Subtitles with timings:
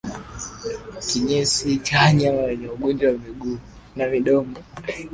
[1.07, 3.57] Kinyesi cha wanyama wenye ugonjwa wa miguu
[3.95, 4.55] na midomo